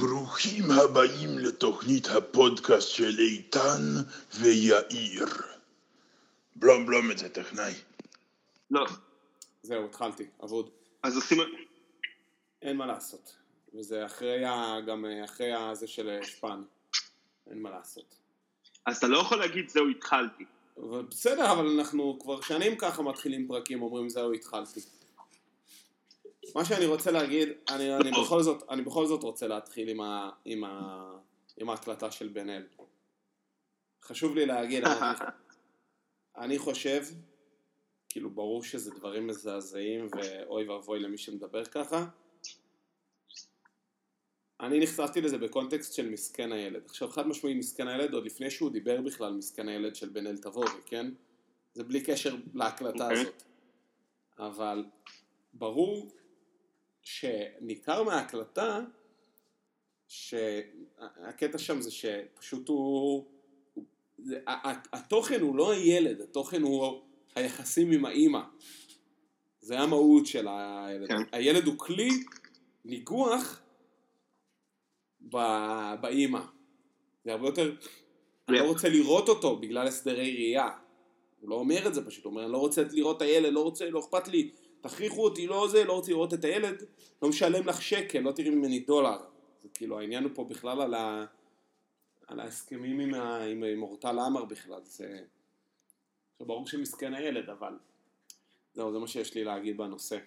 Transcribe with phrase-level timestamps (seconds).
[0.00, 3.82] ברוכים הבאים לתוכנית הפודקאסט של איתן
[4.40, 5.26] ויאיר.
[6.56, 7.72] בלום בלום את זה, טכנאי.
[8.70, 8.86] לא,
[9.62, 10.70] זהו, התחלתי, אבוד.
[11.02, 11.38] אז עושים...
[12.62, 13.36] אין מה לעשות.
[13.74, 14.80] וזה אחרי ה...
[14.86, 16.62] גם אחרי הזה של שפן.
[17.50, 18.14] אין מה לעשות.
[18.86, 20.44] אז אתה לא יכול להגיד זהו התחלתי.
[20.76, 24.80] אבל בסדר, אבל אנחנו כבר שנים ככה מתחילים פרקים, אומרים זהו התחלתי.
[26.54, 30.30] מה שאני רוצה להגיד, אני, אני, בכל, זאת, אני בכל זאת רוצה להתחיל עם, ה,
[30.44, 31.18] עם, ה,
[31.56, 32.66] עם ההקלטה של בן אל.
[34.02, 34.94] חשוב לי להגיד, אני,
[36.44, 37.04] אני חושב,
[38.08, 42.06] כאילו ברור שזה דברים מזעזעים ואוי ואבוי למי שמדבר ככה.
[44.60, 46.82] אני נחשפתי לזה בקונטקסט של מסכן הילד.
[46.86, 50.36] עכשיו חד משמעי מסכן הילד עוד לפני שהוא דיבר בכלל מסכן הילד של בן אל
[50.38, 51.12] תבורי, כן?
[51.74, 53.12] זה בלי קשר להקלטה okay.
[53.12, 53.42] הזאת.
[54.38, 54.84] אבל
[55.52, 56.08] ברור
[57.02, 58.80] שניכר מההקלטה
[60.08, 63.24] שהקטע שם זה שפשוט הוא...
[64.18, 64.40] זה,
[64.92, 67.02] התוכן הוא לא הילד, התוכן הוא
[67.34, 68.40] היחסים עם האימא.
[69.60, 71.08] זה המהות של הילד.
[71.08, 71.22] כן.
[71.32, 72.08] הילד הוא כלי
[72.84, 73.62] ניגוח
[76.00, 76.40] באימא.
[77.24, 77.74] זה הרבה יותר...
[78.48, 80.68] אני לא רוצה לראות אותו בגלל הסדרי ראייה.
[81.40, 83.62] הוא לא אומר את זה פשוט, הוא אומר, אני לא רוצה לראות את הילד, לא
[83.62, 84.50] רוצה, לא אכפת לי,
[84.80, 86.84] תכריחו אותי, לא זה, לא רוצה לראות את הילד,
[87.22, 89.18] לא משלם לך שקל, לא תראי ממני דולר.
[89.62, 91.26] זה כאילו, העניין הוא פה בכלל על, ה...
[92.26, 93.44] על ההסכמים עם, ה...
[93.44, 95.24] עם, עם אורטל עמר בכלל, זה...
[96.38, 97.78] זה ברור שמסכן הילד, אבל
[98.72, 100.18] זהו, זה מה שיש לי להגיד בנושא.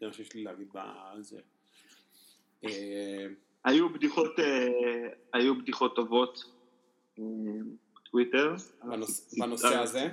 [0.00, 1.40] זה מה שיש לי להגיד בזה.
[2.64, 3.26] אה,
[3.64, 6.44] היו בדיחות, אה, היו בדיחות טובות
[7.18, 7.24] אה,
[7.96, 8.54] בטוויטר.
[9.38, 10.08] בנושא הזה?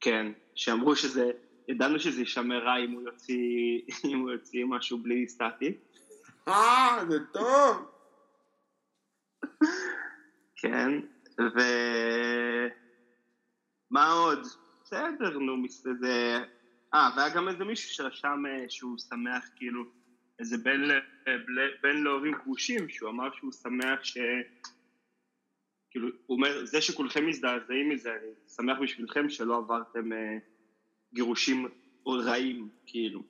[0.00, 1.30] כן, שאמרו שזה,
[1.68, 5.74] ידענו שזה יישמר רע אם הוא יוציא, אם הוא יוציא משהו בלי סטטי.
[6.48, 7.90] אה, זה טוב.
[10.56, 10.90] כן,
[11.40, 11.58] ו...
[13.90, 14.46] מה עוד?
[14.82, 15.68] בסדר, נו,
[16.00, 16.38] זה...
[16.94, 19.84] אה, והיה גם איזה מישהו שרשם אה, שהוא שמח, כאילו,
[20.38, 20.80] איזה בן,
[21.82, 24.18] בן להורים גרושים, שהוא אמר שהוא שמח ש...
[25.94, 30.38] כאילו, הוא אומר, זה שכולכם מזדעזעים מזה, אני שמח בשבילכם שלא עברתם אה,
[31.14, 31.66] גירושים
[32.08, 33.22] רעים, כאילו.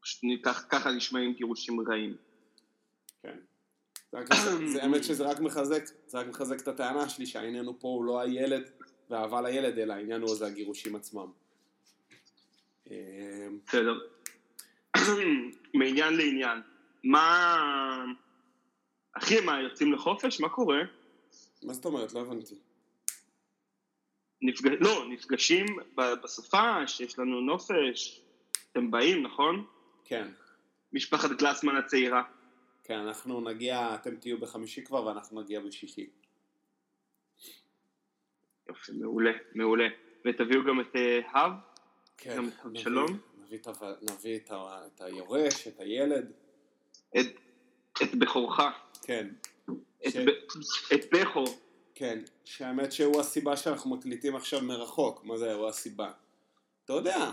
[0.00, 2.16] פשוט כך, ככה נשמעים גירושים רעים.
[3.22, 3.38] כן.
[4.66, 8.04] זה האמת שזה רק מחזק, זה רק מחזק את הטענה שלי שהעניין הוא פה הוא
[8.04, 8.70] לא הילד
[9.10, 11.30] ואהבה לילד, אלא העניין הוא זה הגירושים עצמם.
[13.66, 13.98] בסדר.
[15.74, 16.58] מעניין לעניין.
[17.04, 18.04] מה...
[19.12, 20.40] אחי, מה, יוצאים לחופש?
[20.40, 20.78] מה קורה?
[21.62, 22.12] מה זאת אומרת?
[22.12, 22.54] לא הבנתי.
[24.42, 24.66] נפג...
[24.80, 25.66] לא, נפגשים
[26.22, 28.22] בסופה, שיש לנו נופש,
[28.72, 29.66] אתם באים, נכון?
[30.04, 30.28] כן.
[30.92, 32.22] משפחת גלסמן הצעירה.
[32.84, 36.10] כן, אנחנו נגיע, אתם תהיו בחמישי כבר ואנחנו נגיע בשישי.
[38.68, 39.88] יופי, מעולה, מעולה.
[40.24, 41.50] ותביאו גם את האב?
[41.52, 41.56] אה,
[42.16, 42.36] כן.
[42.36, 43.18] גם את אבשלום?
[43.46, 43.58] נביא,
[44.10, 46.32] נביא את, ה, את היורש, את הילד.
[47.20, 47.26] את,
[48.02, 48.60] את בכורך.
[49.02, 49.28] כן.
[50.06, 50.16] את, ש...
[50.16, 50.28] ב...
[50.94, 51.58] את בכור.
[51.94, 56.10] כן, שהאמת שהוא הסיבה שאנחנו מקליטים עכשיו מרחוק, מה זה הוא הסיבה?
[56.84, 57.30] אתה יודע,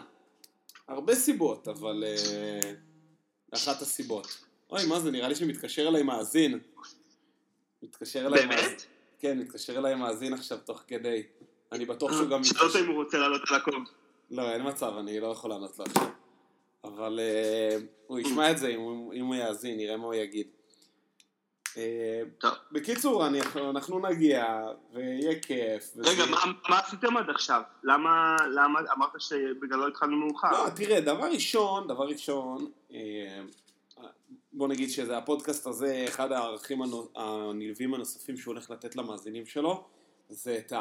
[0.87, 2.65] הרבה סיבות, אבל uh,
[3.55, 4.27] אחת הסיבות.
[4.69, 6.59] אוי, מה זה, נראה לי שמתקשר אליי מאזין.
[7.83, 8.67] מתקשר אליי מאזין.
[8.67, 8.85] באמת?
[9.19, 11.23] כן, מתקשר אליי מאזין עכשיו תוך כדי.
[11.71, 12.43] אני בטוח שהוא גם...
[12.43, 13.85] שאלות אם הוא רוצה לעלות על הקום.
[14.31, 16.07] לא, אין מצב, אני לא יכול לענות לו עכשיו.
[16.83, 18.79] אבל uh, הוא ישמע את זה אם
[19.13, 20.47] אם הוא יאזין, נראה מה הוא יגיד.
[22.37, 22.51] טוב.
[22.71, 24.45] בקיצור, אני, אנחנו נגיע,
[24.93, 25.93] ויהיה כיף.
[25.97, 26.25] רגע.
[26.25, 26.37] מה,
[26.69, 27.61] מה עשיתם עד עכשיו?
[27.83, 30.51] למה, למה אמרת שבגללו התחלנו מאוחר?
[30.51, 33.41] לא, תראה, דבר ראשון, דבר ראשון, אה,
[34.53, 36.81] בוא נגיד שזה הפודקאסט הזה, אחד הערכים
[37.15, 39.83] הנלווים הנוספים שהוא הולך לתת למאזינים שלו,
[40.29, 40.73] זה את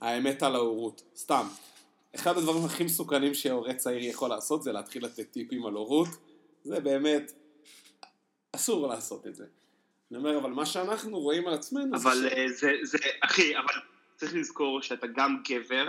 [0.00, 1.02] האמת על ההורות.
[1.16, 1.46] סתם.
[2.14, 6.08] אחד הדברים הכי מסוכנים שהורה צעיר יכול לעשות זה להתחיל לתת טיפים על הורות.
[6.64, 7.32] זה באמת,
[8.56, 9.44] אסור לעשות את זה.
[10.12, 12.28] אני אומר, אבל מה שאנחנו רואים על עצמנו אבל זה...
[12.32, 13.74] אבל זה, זה, אחי, אבל
[14.16, 15.88] צריך לזכור שאתה גם גבר,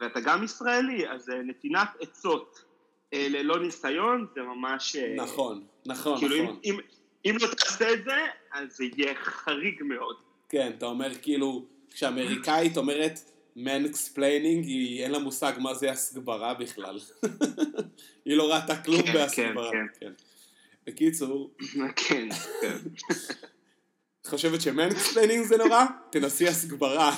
[0.00, 2.64] ואתה גם ישראלי, אז אה, נתינת עצות
[3.14, 4.96] אה, ללא ניסיון זה ממש...
[4.96, 6.60] אה, נכון, נכון, כאילו נכון.
[6.64, 6.80] אם, אם,
[7.26, 8.16] אם לא תעשה את זה,
[8.52, 10.16] אז זה יהיה חריג מאוד.
[10.48, 13.20] כן, אתה אומר כאילו, כשאמריקאית אומרת
[13.56, 16.98] mansplaining, היא אין לה מושג מה זה הסגברה בכלל.
[18.24, 19.70] היא לא ראתה כלום כן, בהסגברה.
[19.70, 20.06] כן, כן.
[20.06, 20.27] כן.
[20.88, 21.54] בקיצור...
[21.96, 22.28] כן,
[22.60, 22.76] כן.
[24.20, 25.84] את חושבת ש mansplaining זה נורא?
[26.12, 27.16] תנסי הסגברה.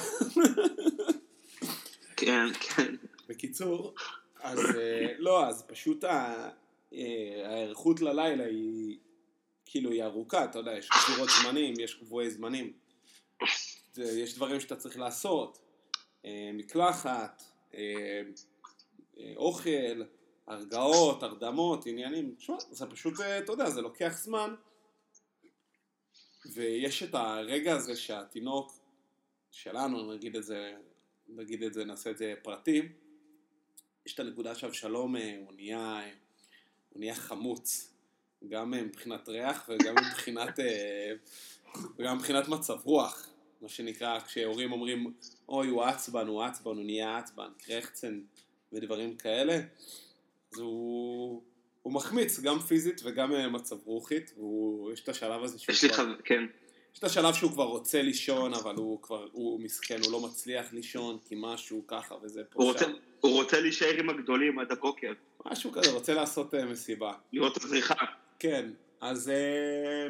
[2.17, 2.95] כן, כן.
[3.29, 3.95] בקיצור,
[4.41, 6.51] אז אה, לא, אז פשוט אה,
[7.45, 8.99] ההיערכות ללילה היא
[9.67, 12.73] כאילו היא ארוכה, אתה יודע, יש גזירות זמנים, יש קבועי זמנים.
[13.97, 15.59] יש דברים שאתה צריך לעשות.
[16.25, 17.43] אה, מקלחת,
[19.37, 20.03] אוכל,
[20.51, 22.35] הרגעות, הרדמות, עניינים.
[22.39, 24.55] תשמע, זה פשוט, אה, אתה יודע, זה לוקח זמן.
[26.53, 28.73] ויש את הרגע הזה שהתינוק
[29.51, 30.75] שלנו, נגיד את זה,
[31.29, 32.83] נגיד את זה, נעשה את זה פרטי,
[34.07, 36.01] יש את הנקודה שאבשלום אה, הוא נהיה,
[36.91, 37.95] הוא נהיה חמוץ,
[38.49, 40.59] גם אה, מבחינת ריח וגם מבחינת,
[41.99, 43.29] וגם מבחינת מצב רוח,
[43.61, 45.15] מה שנקרא, כשהורים אומרים,
[45.49, 48.21] אוי, הוא עצבן, הוא עצבן, הוא נהיה עצבן, קרחצן
[48.73, 49.61] ודברים כאלה,
[50.53, 51.43] אז הוא,
[51.83, 55.93] הוא מחמיץ גם פיזית וגם אה, מצב רוחית, ויש את השלב הזה שהוא יש לי
[55.93, 56.45] חבר, כן.
[56.93, 60.73] יש את השלב שהוא כבר רוצה לישון, אבל הוא כבר, הוא מסכן, הוא לא מצליח
[60.73, 62.93] לישון, כי משהו ככה וזה פה הוא רוצה, שם.
[63.21, 65.13] הוא רוצה להישאר עם הגדולים עד הבוקר,
[65.47, 67.13] משהו כזה, רוצה לעשות אה, מסיבה.
[67.33, 67.95] לראות את הזריחה.
[68.39, 68.71] כן,
[69.01, 70.07] אז, אה,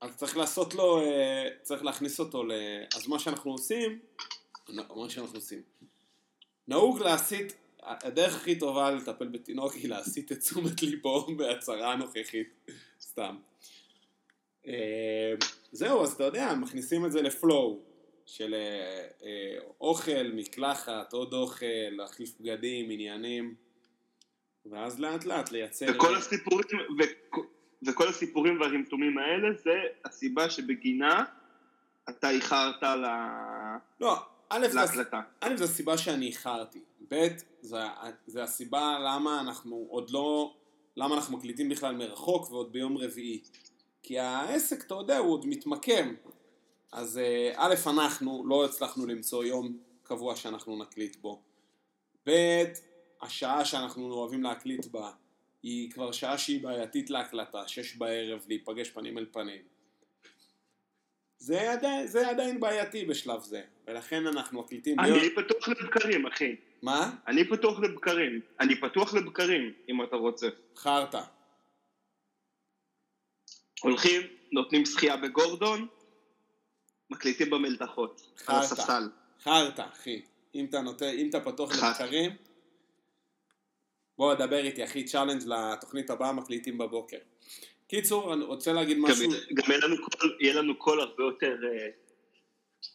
[0.00, 1.02] אז צריך לעשות לו,
[1.62, 2.52] צריך להכניס אותו ל...
[2.96, 3.98] אז מה שאנחנו עושים,
[4.68, 5.62] מה שאנחנו עושים,
[6.68, 7.52] נהוג להסיט,
[7.88, 12.70] הדרך הכי טובה לטפל בתינוק היא להסיט את תשומת ליבו בהצהרה הנוכחית,
[13.00, 13.36] סתם.
[14.66, 15.34] אה,
[15.72, 17.80] זהו, אז אתה יודע, מכניסים את זה לפלואו
[18.26, 23.54] של אה, אה, אוכל, מקלחת, עוד אוכל, להחליף בגדים, עניינים,
[24.66, 25.86] ואז לאט לאט לייצר...
[25.94, 26.66] וכל הסיפורים,
[26.98, 27.38] וכ-
[27.86, 29.70] וכל הסיפורים והרמטומים האלה זה
[30.04, 31.24] הסיבה שבגינה
[32.08, 34.16] אתה איחרת ל- לא,
[34.48, 35.20] א', להקלטה.
[35.40, 37.26] א', זה הסיבה שאני איחרתי, ב',
[37.60, 37.78] זה,
[38.26, 40.54] זה הסיבה למה אנחנו עוד לא,
[40.96, 43.42] למה אנחנו מקליטים בכלל מרחוק ועוד ביום רביעי.
[44.02, 46.14] כי העסק, אתה יודע, הוא עוד מתמקם.
[46.92, 51.42] אז אה, א', אנחנו לא הצלחנו למצוא יום קבוע שאנחנו נקליט בו.
[52.28, 52.64] ב',
[53.22, 55.10] השעה שאנחנו אוהבים להקליט בה
[55.62, 59.62] היא כבר שעה שהיא בעייתית להקלטה, שש בערב, להיפגש פנים אל פנים.
[61.38, 65.18] זה עדיין, זה עדיין בעייתי בשלב זה, ולכן אנחנו מקליטים ביום...
[65.18, 66.56] אני פתוח לבקרים, אחי.
[66.82, 67.16] מה?
[67.26, 68.40] אני פתוח לבקרים.
[68.60, 70.48] אני פתוח לבקרים, אם אתה רוצה.
[70.76, 71.20] חרטא.
[73.80, 75.86] הולכים, נותנים שחייה בגורדון,
[77.10, 78.58] מקליטים במלתחות, על חרטא.
[78.58, 79.08] הספסל.
[79.42, 80.22] חרטא, אחי.
[80.54, 82.02] אם אתה נותן, אם אתה פתוח חרטא.
[82.02, 82.30] לבקרים,
[84.18, 87.18] בוא דבר איתי, אחי, challenge לתוכנית הבאה, מקליטים בבוקר.
[87.88, 89.30] קיצור, אני רוצה להגיד משהו...
[89.54, 91.56] גם- יהיה לנו קול- יהיה לנו קול הרבה יותר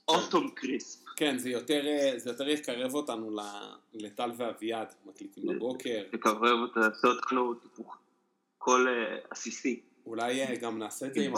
[0.07, 1.03] autumn crisp.
[1.15, 3.37] כן, זה יותר, אה, זה יותר יקרב אותנו
[3.93, 6.03] לטל ואביעד, מקליטים בבוקר.
[6.13, 7.53] לקרב אותה, לעשה אותנו
[8.57, 9.81] קול אה, עסיסי.
[10.05, 11.33] אולי אה, גם נעשה את זה עם...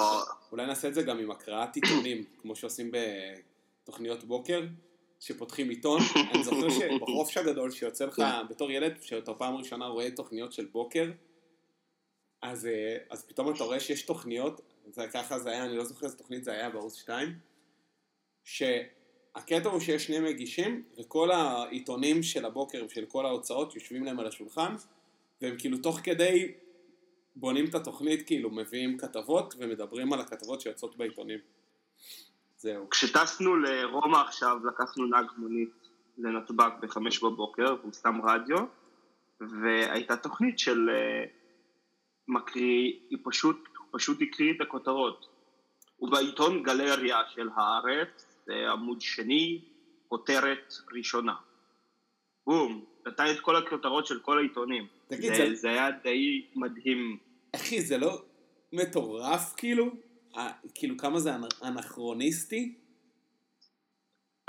[0.51, 2.91] אולי נעשה את זה גם עם הקראת עיתונים, כמו שעושים
[3.83, 4.61] בתוכניות בוקר,
[5.19, 5.99] שפותחים עיתון.
[6.33, 11.05] אני זוכר שבחופש הגדול שיוצא לך בתור ילד, שאתה פעם ראשונה רואה תוכניות של בוקר,
[12.45, 14.61] אז, אה, אז פתאום אתה רואה שיש תוכניות,
[14.91, 17.39] זה, ככה זה היה, אני לא זוכר איזה תוכנית זה היה בערוץ 2,
[18.43, 24.27] שהקטע הוא שיש שני מגישים, וכל העיתונים של הבוקר ושל כל ההוצאות יושבים להם על
[24.27, 24.75] השולחן,
[25.41, 26.53] והם כאילו תוך כדי
[27.35, 31.39] בונים את התוכנית, כאילו מביאים כתבות ומדברים על הכתבות שיוצאות בעיתונים.
[32.57, 32.89] זהו.
[32.89, 38.57] כשטסנו לרומא עכשיו, לקחנו נהג מונית לנתב"ג בחמש בבוקר, והוא סתם רדיו,
[39.41, 41.25] והייתה תוכנית של אה,
[42.27, 43.57] מקריא, היא פשוט,
[43.91, 45.27] פשוט הקריא את הכותרות.
[45.97, 49.61] הוא בעיתון גלריה של הארץ, זה עמוד שני,
[50.07, 51.35] כותרת ראשונה.
[52.47, 54.87] בום, נתן את כל הכותרות של כל העיתונים.
[55.07, 57.17] תגיד, זה, זה- זה היה די מדהים.
[57.55, 58.21] אחי, זה לא
[58.73, 59.85] מטורף כאילו?
[60.37, 62.75] אה, כאילו כמה זה אנ- אנכרוניסטי?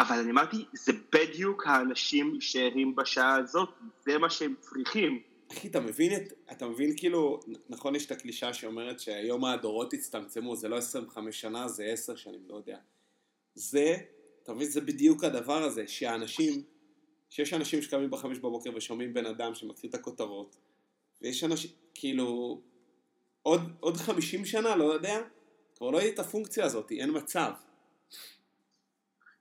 [0.00, 3.68] אבל אני אמרתי, זה בדיוק האנשים שערים בשעה הזאת,
[4.00, 5.22] זה מה שהם צריכים.
[5.52, 6.32] אחי, אתה מבין את...
[6.52, 7.40] אתה מבין כאילו...
[7.68, 12.40] נכון, יש את הקלישה שאומרת שהיום הדורות הצטמצמו, זה לא 25 שנה, זה 10 שנים,
[12.48, 12.78] לא יודע.
[13.54, 13.96] זה,
[14.42, 16.62] אתה מבין, זה בדיוק הדבר הזה, שהאנשים...
[17.30, 20.56] שיש אנשים שקמים בחמש בבוקר ושומעים בן אדם שמקריא את הכותרות,
[21.22, 22.60] ויש אנשים, כאילו...
[23.42, 25.20] עוד, עוד 50 שנה, לא יודע,
[25.76, 27.52] כבר לא יהיה את הפונקציה הזאת, אין מצב.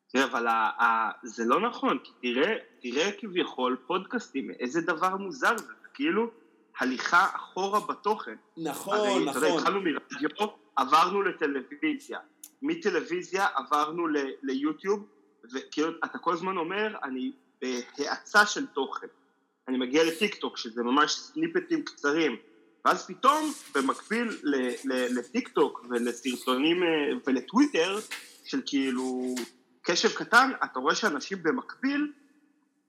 [0.08, 5.58] תראה, אבל ה- ה- זה לא נכון, כי תראה, תראה כביכול פודקאסטים, איזה דבר מוזר
[5.58, 6.32] זה כאילו
[6.80, 8.36] הליכה אחורה בתוכן.
[8.58, 9.44] נכון, הרי, נכון.
[9.44, 10.30] התחלנו מרדיו,
[10.76, 12.20] עברנו לטלוויזיה,
[12.62, 15.06] מטלוויזיה עברנו ל- ליוטיוב,
[15.54, 19.08] וכאילו, אתה כל הזמן אומר, אני בהאצה של תוכן.
[19.68, 22.36] אני מגיע לטיק טוק, שזה ממש סניפטים קצרים,
[22.86, 24.56] ואז פתאום, במקביל ל-
[24.94, 26.88] ל- לטיק טוק ולסרטונים אה,
[27.28, 28.00] ולטוויטר,
[28.44, 29.36] של כאילו
[29.82, 32.12] קשב קטן, אתה רואה שאנשים במקביל,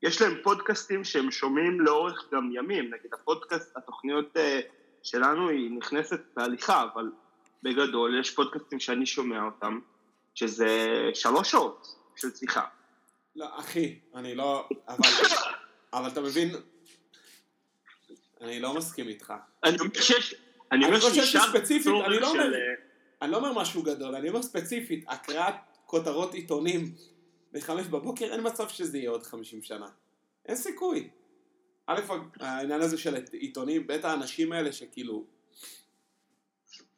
[0.02, 4.60] יש להם פודקאסטים שהם שומעים לאורך גם ימים, נגיד הפודקאסט, התוכניות אה,
[5.02, 7.10] שלנו היא נכנסת בהליכה, אבל
[7.62, 9.80] בגדול, יש פודקאסטים שאני שומע אותם,
[10.34, 10.68] שזה
[11.14, 12.64] שלוש שעות של שיחה.
[13.36, 14.68] לא, אחי, אני לא...
[14.88, 15.08] אבל,
[15.92, 16.50] אבל אתה מבין,
[18.40, 19.32] אני לא מסכים איתך.
[19.64, 20.34] אני אומר שיש...
[20.72, 22.34] אני אומר צורך אני לא
[23.22, 25.54] אני לא אומר משהו גדול, אני אומר ספציפית, הקראת
[25.86, 26.94] כותרות עיתונים
[27.52, 29.88] בחמש בבוקר, אין מצב שזה יהיה עוד חמישים שנה.
[30.46, 31.08] אין סיכוי.
[31.86, 32.00] א',
[32.40, 35.24] העניין הזה של עיתונים, בית האנשים האלה שכאילו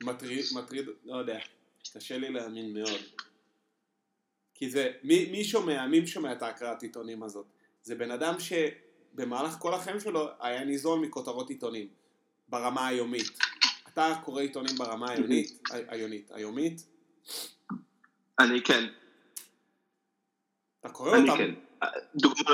[0.02, 1.38] מטריד, מטריד, לא יודע,
[1.95, 3.00] קשה לי להאמין מאוד.
[4.55, 7.47] כי זה, מי, מי שומע, מי שומע את ההקראת עיתונים הזאת?
[7.83, 11.88] זה בן אדם שבמהלך כל החיים שלו היה ניזון מכותרות עיתונים,
[12.49, 13.38] ברמה היומית.
[13.93, 16.87] אתה קורא עיתונים ברמה היומית, היומית, היומית,
[18.38, 18.85] אני כן,
[20.88, 21.54] אתה קורא אותם, כן.
[21.83, 22.50] אה, דוגמא...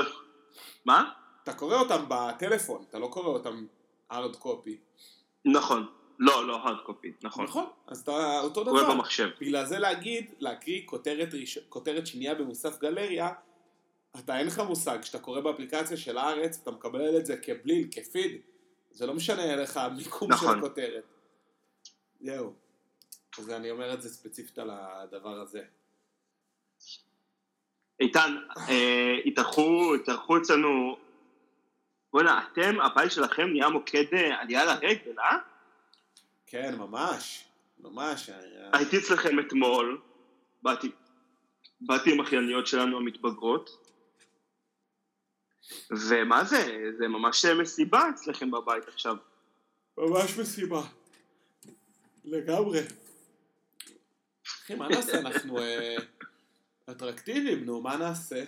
[0.85, 1.11] מה?
[1.43, 3.65] אתה קורא אותם בטלפון, אתה לא קורא אותם
[4.11, 5.01] hard copy.
[5.45, 5.85] נכון.
[6.19, 7.45] לא, לא hard copy, נכון.
[7.45, 8.93] נכון, אז אתה אותו קורא דבר.
[8.93, 9.29] במחשב.
[9.41, 11.57] בגלל זה להגיד, להקריא כותרת, ראש...
[11.69, 13.29] כותרת שנייה במוסף גלריה,
[14.19, 18.41] אתה אין לך מושג, כשאתה קורא באפליקציה של הארץ, אתה מקבל את זה כבליל, כפיד,
[18.91, 20.57] זה לא משנה לך המיקום של נכון.
[20.57, 21.03] הכותרת.
[22.21, 22.53] זהו.
[23.39, 25.63] אז אני אומר את זה ספציפית על הדבר הזה.
[27.99, 28.35] איתן,
[28.69, 30.97] אה, התארחו, התארחו אצלנו...
[32.13, 35.37] בוא'נה, אתם, הבית שלכם נהיה מוקד אה, עלייה לרגל, אה?
[36.47, 37.45] כן, ממש,
[37.79, 38.29] ממש.
[38.29, 40.01] אה, הייתי אצלכם אתמול,
[40.61, 40.91] באתי,
[41.81, 43.85] באתי עם אחייניות שלנו המתבגרות,
[45.91, 49.15] ומה זה, זה ממש מסיבה אצלכם בבית עכשיו.
[49.97, 50.81] ממש מסיבה.
[52.25, 52.79] לגמרי.
[54.47, 55.19] אחי, מה נעשה?
[55.19, 55.59] אנחנו
[56.91, 58.43] אטרקטיביים, נו, מה נעשה?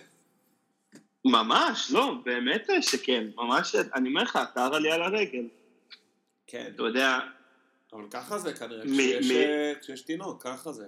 [1.24, 5.48] ממש, לא, באמת שכן, ממש, אני אומר לך, אתר עלייה לרגל.
[6.46, 6.70] כן.
[6.74, 7.18] אתה יודע,
[7.92, 10.86] אבל ככה זה כנראה, מ- כשיש, מ- אה, כשיש תינוק, ככה זה.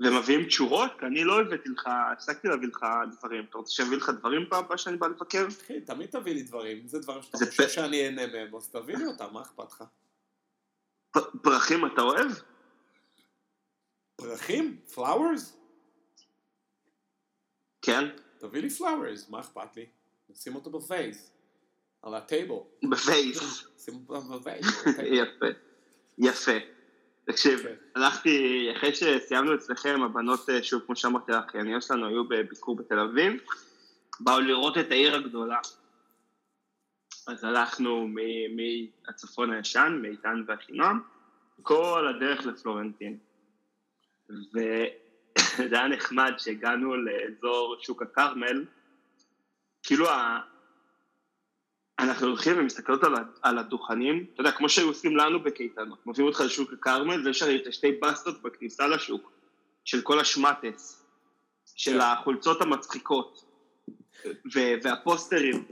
[0.00, 2.86] ומביאים תשורות, אני לא הבאתי לך, הפסקתי להביא לך
[3.18, 3.44] דברים.
[3.50, 5.46] אתה רוצה שאני אביא לך דברים פעם הבאה שאני בא לבקר?
[5.48, 9.06] אחי, תמיד תביא לי דברים, זה דברים שאתה חושב שאני אהנה מהם, אז תביא לי
[9.06, 9.84] אותם, מה אכפת לך?
[11.42, 12.30] פרחים אתה אוהב?
[14.16, 14.76] פרחים?
[14.94, 15.56] פלאוורס?
[17.82, 18.04] כן,
[18.38, 19.86] תביא לי פלאוורס, מה אכפת לי?
[20.28, 21.32] נשים אותו בפייס,
[22.02, 22.54] על הטייבל,
[22.90, 23.66] בפייס.
[23.78, 24.66] שים אותו בפייס.
[24.98, 25.46] יפה,
[26.18, 26.52] יפה.
[27.24, 27.74] תקשיב, כן.
[27.94, 32.98] הלכתי, אחרי שסיימנו אצלכם, הבנות, אה, שוב, כמו שאמרתי לך, האחייניות שלנו היו בביקור בתל
[32.98, 33.32] אביב,
[34.20, 35.58] באו לראות את העיר הגדולה.
[37.26, 38.08] אז הלכנו
[38.56, 41.00] מהצפון הישן, מאיתן והחינם,
[41.62, 43.18] כל הדרך לפלורנטין.
[44.30, 44.86] וזה
[45.76, 48.64] היה נחמד שהגענו לאזור שוק הכרמל,
[49.82, 50.40] כאילו ה...
[51.98, 56.40] אנחנו הולכים ומסתכלות על, על הדוכנים, אתה יודע, כמו שהיו עושים לנו בקייטנות, מביאים אותך
[56.40, 59.32] לשוק הכרמל, ויש הרי את השתי בסטות בכניסה לשוק,
[59.84, 61.06] של כל השמטס,
[61.76, 62.00] של כן.
[62.00, 63.44] החולצות המצחיקות,
[64.26, 65.64] ו- והפוסטרים,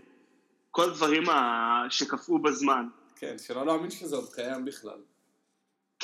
[0.71, 2.89] כל הדברים ה- שקפאו בזמן.
[3.17, 4.99] כן, שלא להאמין שזה עוד קיים בכלל.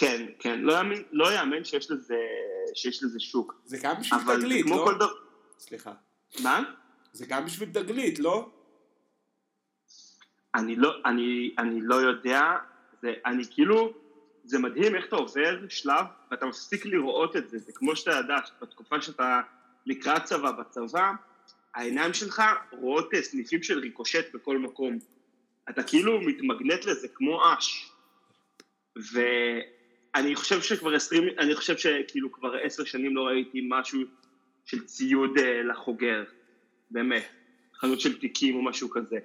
[0.00, 2.16] כן, כן, לא יאמין, לא יאמן שיש לזה,
[2.75, 3.61] שיש לזה שוק.
[3.64, 4.83] זה גם בשביל תגלית, לא?
[4.85, 5.12] כל דבר...
[5.59, 5.92] סליחה.
[6.42, 6.62] מה?
[7.12, 8.50] זה גם בשביל תגלית, לא?
[10.54, 12.40] אני לא, אני, אני לא יודע,
[13.02, 13.92] זה, אני כאילו,
[14.45, 18.37] זה מדהים איך אתה עובר שלב ואתה מפסיק לראות את זה, זה כמו שאתה יודע,
[18.62, 19.40] בתקופה שאתה
[19.87, 21.12] לקראת צבא, בצבא,
[21.75, 22.42] העיניים שלך
[22.73, 24.99] רואות סניפים של ריקושט בכל מקום.
[25.71, 27.90] אתה כאילו מתמגנט לזה כמו אש.
[30.16, 34.00] ואני חושב שכבר עשרים, אני חושב שכאילו כבר עשר שנים לא ראיתי משהו
[34.64, 36.24] של ציוד אה, לחוגר,
[36.90, 37.28] באמת,
[37.74, 39.18] חנות של תיקים או משהו כזה.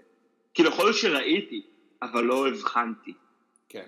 [0.54, 1.62] כאילו יכול להיות שראיתי,
[2.02, 3.14] אבל לא הבחנתי.
[3.70, 3.86] כן,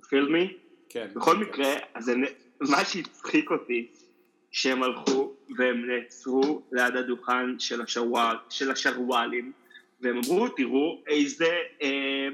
[0.00, 0.52] You feel me?
[0.88, 1.08] כן.
[1.14, 1.40] בכל כן.
[1.40, 2.26] מקרה, אז אני-
[2.60, 3.86] מה שהצחיק אותי,
[4.50, 9.52] שהם הלכו והם נעצרו ליד הדוכן של, השוואל, של השרוואלים,
[10.00, 11.48] והם אמרו, תראו איזה...
[11.82, 12.28] אה,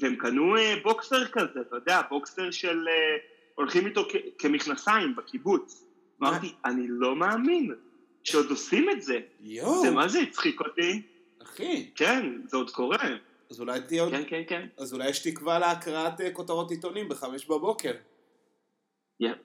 [0.00, 2.88] והם קנו אה, בוקסר כזה, אתה יודע, בוקסר של...
[2.88, 3.16] אה,
[3.54, 5.84] הולכים איתו כ- כמכנסיים בקיבוץ.
[6.22, 7.74] אמרתי, אני לא מאמין
[8.24, 9.20] שעוד עושים את זה.
[9.40, 11.02] יואו, זה מה זה הצחיק אותי?
[11.42, 13.16] אחי, כן, זה עוד קורה.
[13.50, 14.12] אז אולי תהיה עוד...
[14.12, 14.66] כן, כן, כן.
[14.78, 17.92] אז אולי יש תקווה להקראת אה, כותרות עיתונים בחמש בבוקר.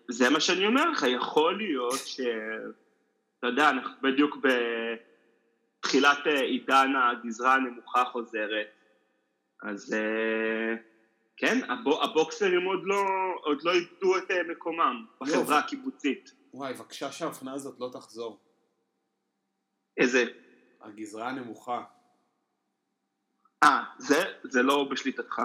[0.07, 2.19] זה מה שאני אומר לך, יכול להיות ש...
[3.39, 4.37] אתה יודע, אנחנו בדיוק
[5.79, 8.67] בתחילת עידן הגזרה הנמוכה חוזרת,
[9.63, 10.75] אז אה,
[11.37, 13.03] כן, הבו, הבוקסרים עוד לא,
[13.43, 15.53] עוד לא איבדו את אה, מקומם בחברה יופי.
[15.53, 16.33] הקיבוצית.
[16.53, 18.39] וואי, בבקשה שהאופנה הזאת לא תחזור.
[19.97, 20.25] איזה...
[20.81, 21.83] הגזרה הנמוכה.
[23.63, 25.41] אה, זה, זה לא בשליטתך.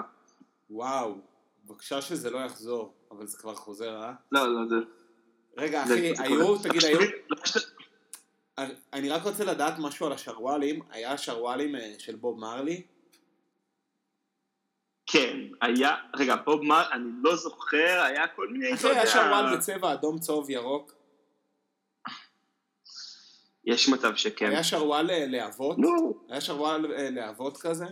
[0.69, 1.17] וואו,
[1.65, 4.13] בבקשה שזה לא יחזור, אבל זה כבר חוזר, אה?
[4.31, 4.75] לא, לא, זה...
[5.57, 6.57] רגע, אחי, היו.
[6.57, 6.99] תגיד, היו...
[7.29, 7.37] לא,
[8.93, 10.81] אני רק רוצה לדעת משהו על השרוואלים.
[10.89, 12.83] היה שרוואלים אה, של בוב מרלי?
[15.11, 15.95] כן, היה...
[16.15, 16.83] רגע, בוב מר...
[16.91, 18.73] אני לא זוכר, היה כל מיני...
[18.73, 20.93] אחי, היה יודע, שרוואל בצבע אדום, צהוב, ירוק.
[23.65, 24.49] יש מצב שכן.
[24.49, 25.77] היה שרוואל אה, להבות?
[25.77, 27.85] נו, היה שרוואל אה, להבות כזה?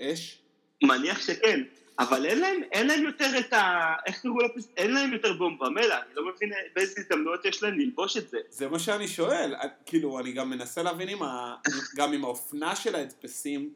[0.00, 0.42] אש?
[0.82, 1.60] מניח שכן.
[1.98, 3.94] אבל אין להם, אין להם יותר את ה...
[4.06, 4.68] איך קראו לפס...
[4.76, 8.38] אין להם יותר בומבמלה, אני לא מבין באיזה הזדמנויות יש להם ללבוש את זה.
[8.48, 11.54] זה מה שאני שואל, אה, כאילו, אני גם מנסה להבין אם ה...
[11.96, 13.72] גם אם האופנה של ההדפסים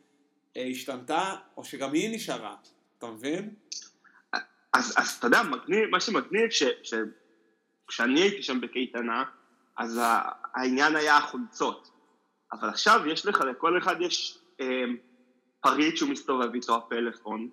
[0.57, 2.57] השתנתה, או שגם היא נשארה,
[2.99, 3.55] אתה מבין?
[4.73, 6.95] אז, אז אתה יודע, מגניב, מה שמגניב, ש, ש,
[7.87, 9.25] כשאני הייתי שם בקייטנה,
[9.77, 10.01] אז
[10.55, 11.91] העניין היה החולצות.
[12.53, 14.85] אבל עכשיו יש לך, לכל אחד יש אה,
[15.61, 17.49] פריט שהוא מסתובב איתו, הפלאפון,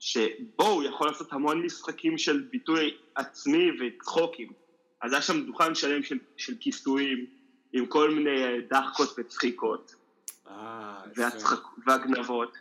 [0.00, 4.52] שבו הוא יכול לעשות המון משחקים של ביטוי עצמי וצחוקים.
[5.02, 7.26] אז היה שם דוכן שלם של, של כיסויים,
[7.72, 9.94] עם כל מיני דחקות וצחיקות,
[10.48, 12.56] אה, והצחק, והגנבות,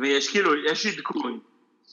[0.00, 1.40] ויש כאילו, יש עדכון,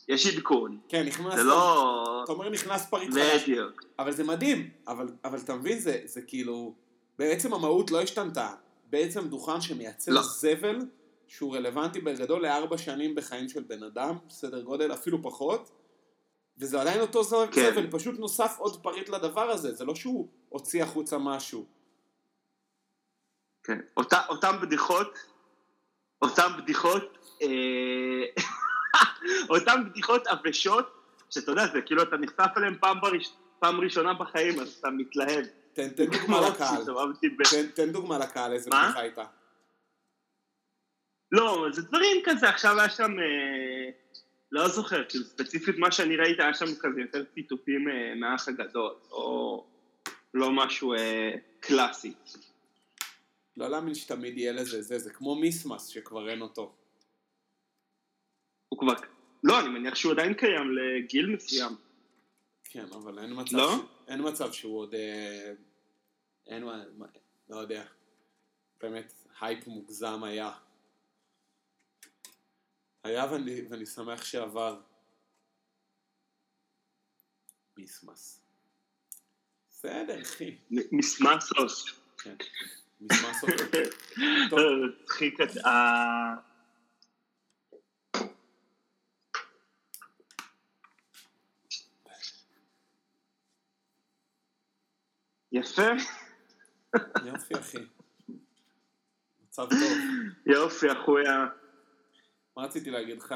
[0.07, 0.79] יש עדכון.
[0.87, 1.35] כן, נכנס...
[1.35, 2.21] זה לא...
[2.23, 3.83] אתה אומר נכנס פריט חדש, בדיוק.
[3.99, 6.75] אבל זה מדהים, אבל, אבל אתה מבין, זה, זה כאילו,
[7.19, 8.53] בעצם המהות לא השתנתה,
[8.89, 10.21] בעצם דוכן שמייצר לא.
[10.21, 10.79] זבל,
[11.27, 15.71] שהוא רלוונטי בגדול לארבע שנים בחיים של בן אדם, סדר גודל אפילו פחות,
[16.57, 17.71] וזה עדיין אותו זבל, כן.
[17.71, 21.65] זבל, פשוט נוסף עוד פריט לדבר הזה, זה לא שהוא הוציא החוצה משהו.
[23.63, 23.79] כן.
[23.97, 25.19] אותה, אותם בדיחות,
[26.21, 28.43] אותם בדיחות, אה,
[29.49, 30.95] אותם בדיחות עבשות,
[31.29, 35.45] שאתה יודע, זה כאילו אתה נחשף אליהם פעם, בראש, פעם ראשונה בחיים, אז אתה מתלהב.
[35.73, 36.83] תן, תן דוגמה לקהל,
[37.37, 38.83] ב- תן, תן דוגמה לקהל איזה מה?
[38.83, 39.23] בדיחה הייתה.
[41.31, 43.89] לא, זה דברים כזה, עכשיו היה שם, אה,
[44.51, 48.93] לא זוכר, כאילו ספציפית מה שאני ראיתי, היה שם כזה יותר ציטוטים אה, מהאח הגדול,
[49.11, 49.65] או
[50.33, 52.13] לא משהו אה, קלאסי.
[53.57, 56.75] לא להאמין שתמיד יהיה לזה זה, זה כמו מיסמס שכבר אין אותו.
[58.75, 58.93] הוא כבר,
[59.43, 61.75] לא, אני מניח שהוא עדיין קיים לגיל מסוים.
[62.63, 63.75] כן, אבל אין מצב, לא?
[63.75, 64.07] ש...
[64.07, 64.95] אין מצב שהוא עוד...
[64.95, 65.53] אה,
[66.47, 66.83] אין מה...
[67.49, 67.85] לא יודע.
[68.81, 70.51] באמת, הייפ מוגזם היה.
[73.03, 74.81] היה ואני, ואני שמח שעבר.
[77.77, 78.41] מיסמס.
[79.69, 80.57] בסדר, אחי.
[80.71, 81.85] מ- מסמסוס.
[82.17, 82.35] כן.
[83.01, 83.63] מיסמס אותו.
[84.51, 84.59] טוב.
[84.59, 86.55] לא, זה צחיק את ה...
[95.55, 95.91] יפה,
[97.25, 97.77] יופי, אחי.
[99.43, 99.97] מצב טוב.
[100.45, 101.45] יופי, אחויה.
[102.57, 103.35] מה רציתי להגיד לך?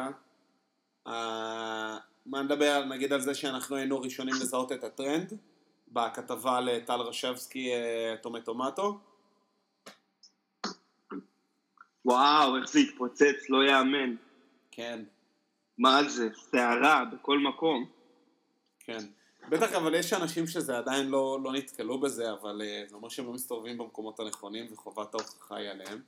[1.08, 5.34] אה, מה נדבר, נגיד על זה שאנחנו היינו ראשונים לזהות את הטרנד
[5.88, 9.00] בכתבה לטל רשבסקי אה, טומטומטו?
[12.06, 14.16] וואו, איך זה התפוצץ, לא יאמן.
[14.72, 15.04] כן,
[15.78, 17.90] מה זה, סערה בכל מקום.
[18.80, 19.19] כן.
[19.50, 23.26] בטח אבל יש אנשים שזה עדיין לא, לא נתקלו בזה, אבל אה, זה אומר שהם
[23.26, 26.02] לא מסתובבים במקומות הנכונים וחובת ההוכחה היא עליהם.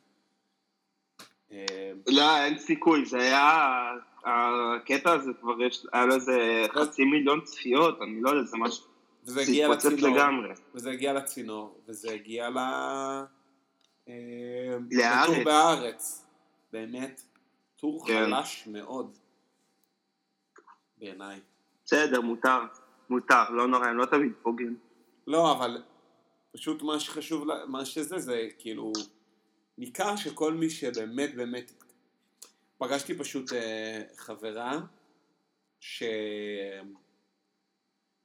[1.52, 3.68] אה, לא, אין סיכוי, זה היה...
[4.26, 8.86] הקטע הזה כבר יש, היה לו איזה חצי מיליון צפיות, אני לא יודע, זה משהו...
[9.24, 10.50] וזה זה הגיע לצינור, לגמרי.
[10.76, 12.58] וזה הגיע לצינור, וזה הגיע ל...
[12.58, 13.24] אה,
[14.92, 15.30] להארץ.
[15.30, 16.26] לטור בהארץ.
[16.74, 17.22] באמת,
[17.76, 18.26] טור כן.
[18.26, 19.18] חלש מאוד,
[20.98, 21.40] בעיניי.
[21.86, 22.60] בסדר, מותר,
[23.12, 24.78] מותר, לא נורא, הם לא תמיד פוגעים.
[25.28, 25.84] לא, אבל
[26.52, 28.92] פשוט מה שחשוב, מה שזה, זה כאילו,
[29.78, 31.72] ניכר שכל מי שבאמת באמת,
[32.78, 34.80] פגשתי פשוט אה, חברה,
[35.80, 36.04] ש...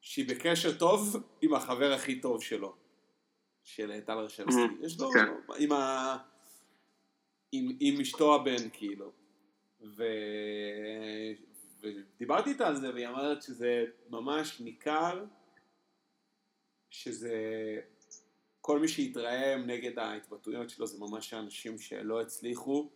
[0.00, 2.76] שהיא בקשר טוב עם החבר הכי טוב שלו,
[3.64, 4.52] של טל רשבסקי.
[4.52, 5.26] Mhm, יש לו, כן.
[5.58, 6.16] עם, ה...
[7.52, 9.12] עם, עם אשתו הבן, כאילו.
[9.96, 10.04] ו...
[11.86, 15.24] ודיברתי איתה על זה, והיא אמרת שזה ממש ניכר
[16.90, 17.34] שזה...
[18.60, 22.90] כל מי שהתרעם נגד ההתבטאויות שלו זה ממש האנשים שלא הצליחו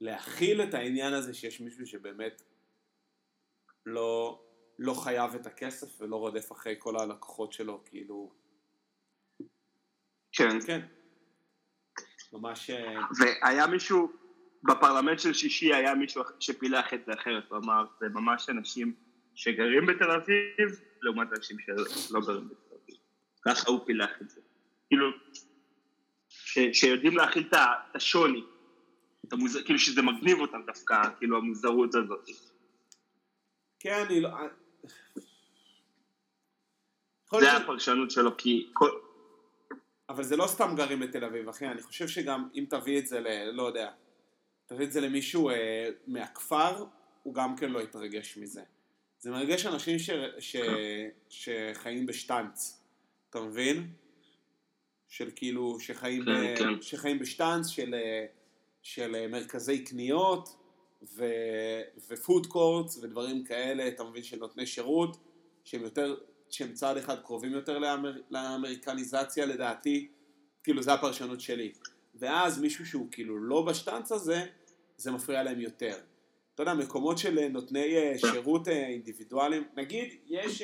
[0.00, 2.42] להכיל את העניין הזה שיש מישהו שבאמת
[3.86, 4.42] לא,
[4.78, 8.32] לא חייב את הכסף ולא רודף אחרי כל הלקוחות שלו, כאילו...
[10.32, 10.60] כן.
[10.66, 10.80] כן.
[12.32, 12.70] ממש...
[12.70, 14.12] אה, והיה מישהו,
[14.62, 18.94] בפרלמנט של שישי היה מישהו שפילח את זה אחרת, הוא אמר, זה ממש אנשים
[19.34, 22.96] שגרים בתל אביב, לעומת אנשים שלא גרים בתל אביב.
[23.42, 24.40] ככה הוא פילח את זה.
[24.88, 25.10] כאילו,
[26.28, 27.56] ש, שיודעים להכיל את
[27.94, 28.44] השוני.
[29.26, 29.58] את המוז...
[29.64, 32.28] כאילו שזה מגניב אותם דווקא, כאילו המוזרות הזאת.
[33.78, 34.28] כן, אני לא...
[37.26, 38.90] יכול זה הפרשנות שלו, כי כל...
[40.08, 43.20] אבל זה לא סתם גרים בתל אביב, אחי, אני חושב שגם אם תביא את זה
[43.20, 43.50] ל...
[43.50, 43.90] לא יודע,
[44.70, 46.84] תביא את זה למישהו אה, מהכפר,
[47.22, 48.62] הוא גם כן לא יתרגש מזה.
[49.18, 50.10] זה מרגש אנשים ש...
[50.38, 50.56] ש...
[51.28, 52.80] שחיים בשטאנץ,
[53.30, 53.92] אתה מבין?
[55.08, 56.58] של כאילו, שחיים, כן, ב...
[56.58, 56.82] כן.
[56.82, 58.26] שחיים בשטאנץ, של, אה,
[58.82, 60.48] של אה, מרכזי קניות,
[61.02, 61.24] ו...
[62.08, 65.16] ופוד קורטס ודברים כאלה, אתה מבין, של נותני שירות,
[65.64, 66.16] שהם יותר,
[66.50, 68.20] שהם צעד אחד קרובים יותר לאמר...
[68.30, 70.08] לאמריקניזציה לדעתי,
[70.62, 71.72] כאילו זה הפרשנות שלי.
[72.20, 74.46] ואז מישהו שהוא כאילו לא בשטאנץ הזה,
[74.96, 75.98] זה מפריע להם יותר.
[76.54, 80.62] אתה יודע, מקומות של אה, נותני אה, שירות אה, אינדיבידואליים, נגיד, יש,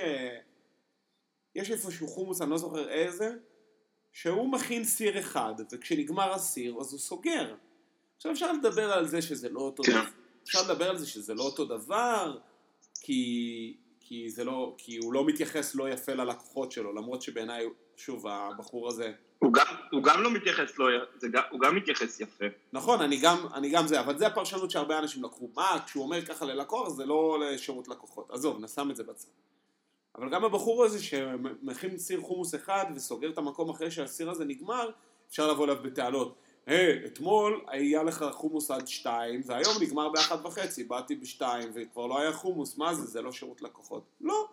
[1.55, 3.37] יש איפשהו חומוס, אני לא זוכר איזה,
[4.13, 7.55] שהוא מכין סיר אחד, וכשנגמר הסיר אז הוא סוגר.
[8.17, 9.93] עכשיו אפשר לדבר על זה שזה לא אותו כן.
[9.93, 10.05] דבר,
[10.43, 12.39] אפשר לדבר על זה שזה לא אותו דבר,
[13.01, 17.67] כי, כי, זה לא, כי הוא לא מתייחס לא יפה ללקוחות שלו, למרות שבעיניי,
[17.97, 20.87] שוב, הבחור הזה, הוא גם, הוא גם לא מתייחס, לא,
[21.33, 22.45] גם- הוא גם מתייחס יפה.
[22.73, 25.49] נכון, אני גם, אני גם זה, אבל זה הפרשנות שהרבה אנשים לקחו.
[25.57, 28.31] מה, כשהוא אומר ככה ללקוח, זה לא לשירות לקוחות.
[28.31, 29.29] עזוב, נשים את זה בצד.
[30.19, 34.91] אבל גם הבחור הזה שמכין סיר חומוס אחד וסוגר את המקום אחרי שהסיר הזה נגמר,
[35.29, 36.35] אפשר לבוא אליו בטענות.
[36.67, 42.21] היי, אתמול היה לך חומוס עד שתיים, והיום נגמר באחת וחצי, באתי בשתיים, וכבר לא
[42.21, 44.03] היה חומוס, מה זה, זה לא שירות לקוחות.
[44.21, 44.49] לא,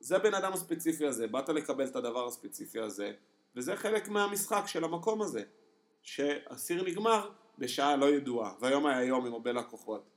[0.00, 3.12] זה הבן אדם הספציפי הזה, באת לקבל את הדבר הספציפי הזה,
[3.58, 5.42] וזה חלק מהמשחק של המקום הזה.
[6.02, 10.10] שהסיר נגמר בשעה לא ידועה, והיום היה יום עם הרבה לקוחות.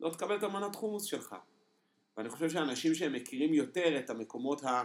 [0.00, 1.36] לא תקבל את המנת חומוס שלך.
[2.16, 4.84] ואני חושב שאנשים שהם מכירים יותר את המקומות ה...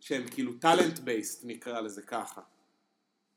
[0.00, 2.40] שהם כאילו טאלנט בייסט נקרא לזה ככה.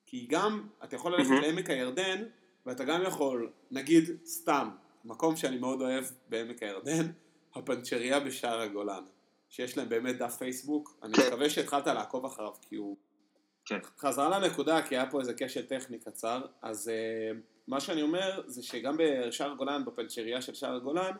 [0.05, 1.41] כי גם, אתה יכול ללכת מהמם.
[1.41, 2.23] לעמק הירדן,
[2.65, 4.69] ואתה גם יכול, נגיד, סתם,
[5.05, 7.11] מקום שאני מאוד אוהב בעמק הירדן,
[7.55, 9.03] הפנצ'ריה בשער הגולן.
[9.49, 11.27] שיש להם באמת דף פייסבוק, אני כן.
[11.27, 12.97] מקווה שהתחלת לעקוב אחריו, כי הוא
[13.65, 13.79] כן.
[13.99, 18.63] חזרה לנקודה, כי היה פה איזה כשל טכני קצר, אז uh, מה שאני אומר זה
[18.63, 21.11] שגם בשער הגולן, בפנצ'ריה של שער הגולן,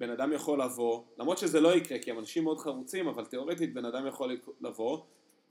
[0.00, 3.74] בן אדם יכול לבוא, למרות שזה לא יקרה, כי הם אנשים מאוד חרוצים, אבל תאורטית
[3.74, 4.98] בן אדם יכול לבוא,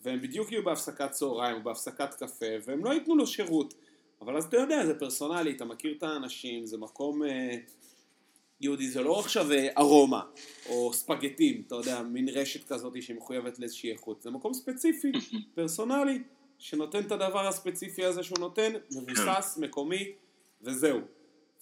[0.03, 3.73] והם בדיוק יהיו בהפסקת צהריים או בהפסקת קפה, והם לא ייתנו לו שירות.
[4.21, 7.57] אבל אז אתה יודע, זה פרסונלי, אתה מכיר את האנשים, זה מקום אה,
[8.61, 10.21] יהודי, זה לא עכשיו אה, ארומה,
[10.69, 15.11] או ספגטים, אתה יודע, מין רשת כזאת שמחויבת לאיזושהי איכות, זה מקום ספציפי,
[15.55, 16.23] פרסונלי,
[16.59, 20.11] שנותן את הדבר הספציפי הזה שהוא נותן, מבוסס, מקומי,
[20.61, 20.99] וזהו.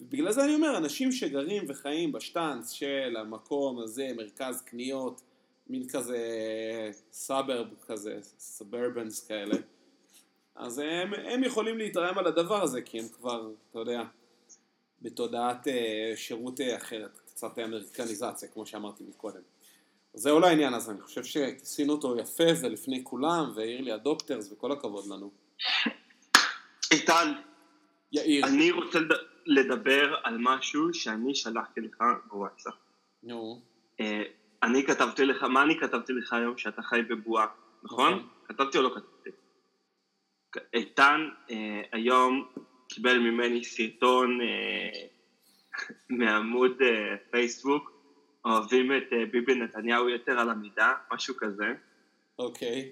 [0.01, 5.21] בגלל זה אני אומר, אנשים שגרים וחיים בשטאנץ של המקום הזה, מרכז קניות,
[5.67, 6.19] מין כזה
[7.11, 9.55] סאברב כזה, סברבנס כאלה,
[10.55, 14.03] אז הם, הם יכולים להתרעם על הדבר הזה, כי הם כבר, אתה יודע,
[15.01, 19.41] בתודעת אה, שירות אה, אחרת, קצת אמריקניזציה, כמו שאמרתי מקודם.
[20.15, 24.71] אז זהו לעניין הזה, אני חושב שכיסינו אותו יפה ולפני כולם, והעיר לי הדופטרס, וכל
[24.71, 25.31] הכבוד לנו.
[26.91, 27.33] איתן,
[28.11, 31.97] יאיר, אני רוצה לד- לדבר על משהו שאני שלחתי לך
[32.31, 32.73] בוואטסאפ.
[33.23, 33.61] נו,
[33.99, 34.23] אה,
[34.63, 37.47] אני כתבתי לך, מה אני כתבתי לך היום שאתה חי בבועה,
[37.83, 38.13] נכון?
[38.13, 38.27] נכון.
[38.47, 39.29] כתבתי או לא כתבתי?
[40.73, 42.47] איתן אה, היום
[42.89, 45.05] קיבל ממני סרטון אה,
[46.19, 46.71] מעמוד
[47.31, 47.92] פייסבוק,
[48.45, 51.73] אוהבים את אה, ביבי נתניהו יותר על המידה, משהו כזה.
[52.39, 52.91] אוקיי,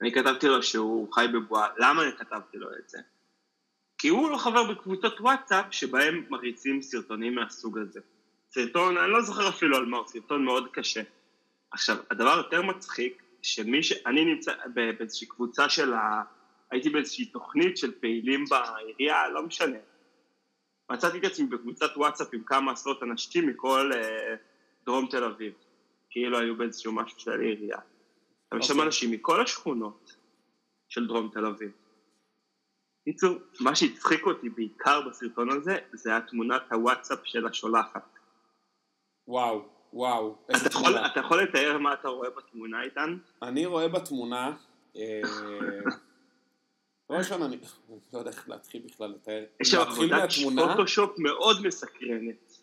[0.00, 1.68] אני כתבתי לו שהוא חי בבועה.
[1.78, 2.98] למה אני כתבתי לו את זה?
[3.98, 8.00] כי הוא לא חבר בקבוצות וואטסאפ שבהם מריצים סרטונים מהסוג הזה.
[8.50, 11.02] סרטון, אני לא זוכר אפילו על מה הוא, סרטון מאוד קשה.
[11.70, 13.92] עכשיו, הדבר היותר מצחיק, שמי ש...
[14.06, 16.22] אני נמצא באיזושהי קבוצה של ה...
[16.70, 19.78] הייתי באיזושהי תוכנית של פעילים בעירייה, לא משנה.
[20.90, 24.34] מצאתי את עצמי בקבוצת וואטסאפ עם כמה עשרות אנשים מכל אה,
[24.86, 25.52] דרום תל אביב.
[26.10, 27.78] כאילו היו באיזשהו משהו של העירייה.
[28.52, 28.86] אבל יש שם אוקיי.
[28.86, 30.16] אנשים מכל השכונות
[30.88, 31.70] של דרום תל אביב.
[33.02, 38.18] בקיצור, מה שהצחיק אותי בעיקר בסרטון הזה, זה התמונת הוואטסאפ של השולחת.
[39.28, 41.06] וואו, וואו, איזה אתה יכול, תמונה.
[41.06, 43.16] אתה יכול לתאר מה אתה רואה בתמונה, איתן?
[43.42, 44.56] אני רואה בתמונה,
[44.96, 45.20] אה,
[47.08, 47.56] דבר ראשון, אני
[48.12, 49.44] לא יודע איך להתחיל בכלל לתאר.
[49.60, 52.58] יש שם עבודת פוטושופ מאוד מסקרנת.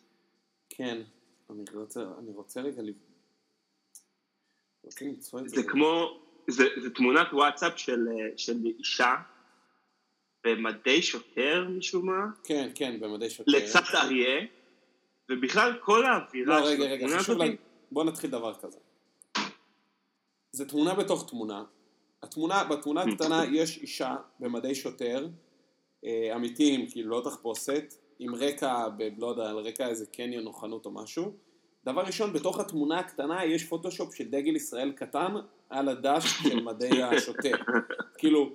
[0.69, 1.01] כן,
[1.49, 2.89] אני רוצה, אני רוצה רגע ל...
[4.83, 5.55] רוצה למצוא את זה.
[5.55, 9.15] זה כמו, זה, זה תמונת וואטסאפ של, אה, של אישה
[10.43, 13.51] במדי שוטר משום מה, כן, כן, במדי שוטר.
[13.51, 14.45] לצד אריה,
[15.31, 17.45] ובכלל כל האווירה לא, של רגע, רגע, חשוב לה...
[17.91, 18.79] בוא נתחיל דבר כזה.
[20.51, 21.63] זה תמונה בתוך תמונה.
[22.25, 25.27] התמונה, בתמונה הקטנה יש אישה במדי שוטר,
[26.05, 30.53] אה, אמיתיים, כאילו לא תחפושת, עם רקע, ב, לא יודע, על רקע איזה קניון או
[30.53, 31.31] חנות או משהו,
[31.85, 35.33] דבר ראשון, בתוך התמונה הקטנה יש פוטושופ של דגל ישראל קטן
[35.69, 37.55] על הדש של מדי השוטר.
[38.17, 38.49] כאילו,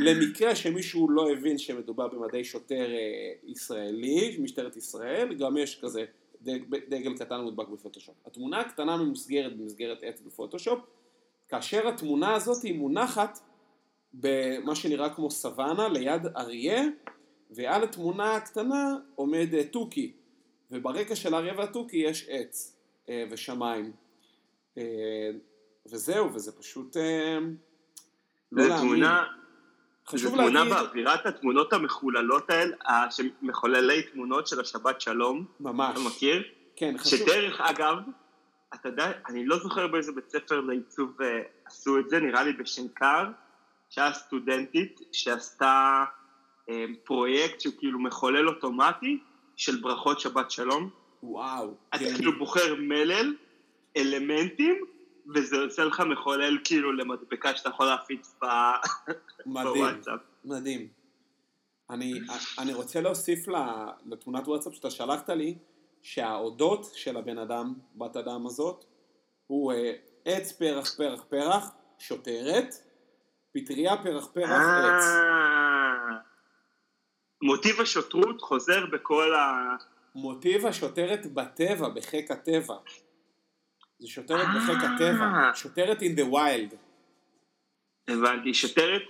[0.00, 6.04] למקרה שמישהו לא הבין שמדובר במדי שוטר אה, ישראלי, משטרת ישראל, גם יש כזה
[6.42, 8.14] דג, דגל קטן מודבק בפוטושופ.
[8.26, 10.78] התמונה הקטנה ממוסגרת במסגרת עץ בפוטושופ,
[11.48, 13.38] כאשר התמונה הזאת היא מונחת
[14.14, 16.82] במה שנראה כמו סוואנה ליד אריה,
[17.50, 20.12] ועל התמונה הקטנה עומד אה, תוכי,
[20.70, 22.76] וברקע של האריה והתוכי יש עץ
[23.08, 23.92] אה, ושמיים.
[24.78, 24.82] אה,
[25.86, 26.96] וזהו, וזה פשוט
[28.52, 28.78] לא להאמין.
[28.78, 29.24] תמונה,
[30.14, 32.76] זו תמונה באווירת התמונות המחוללות האלה,
[33.10, 35.44] שמחוללי תמונות של השבת שלום.
[35.60, 35.92] ממש.
[35.92, 36.42] אתה מכיר?
[36.76, 37.18] כן, חשוב.
[37.18, 37.96] שדרך אגב,
[38.74, 41.16] אתה יודע, אני לא זוכר באיזה בית ספר לעיצוב
[41.64, 43.24] עשו את זה, נראה לי בשנקר,
[43.90, 46.04] שהיה סטודנטית שעשתה
[46.70, 49.18] אה, פרויקט שהוא כאילו מחולל אוטומטי
[49.56, 50.90] של ברכות שבת שלום.
[51.22, 51.74] וואו.
[51.88, 52.14] אתה כן.
[52.14, 53.34] כאילו בוחר מלל,
[53.96, 54.84] אלמנטים,
[55.34, 58.34] וזה עושה לך מחולל כאילו למדבקה שאתה יכול להפיץ
[59.46, 60.20] בוואטסאפ.
[60.44, 60.88] מדהים.
[61.90, 62.20] אני,
[62.58, 63.46] אני רוצה להוסיף
[64.06, 65.54] לתמונת וואטסאפ שאתה שלחת לי,
[66.02, 68.84] שהאודות של הבן אדם, בת אדם הזאת,
[69.46, 69.92] הוא אה,
[70.24, 72.74] עץ פרח פרח פרח, שוטרת,
[73.54, 75.04] פטריה פרח פרח עץ.
[75.04, 76.16] אה.
[77.42, 79.76] מוטיב השוטרות חוזר בכל ה...
[80.14, 82.76] מוטיב השוטרת בטבע, בחיק הטבע.
[83.98, 85.54] זה שוטרת בחיק הטבע, אה.
[85.54, 86.76] שוטרת in the wild.
[88.08, 89.02] הבנתי, שוטרת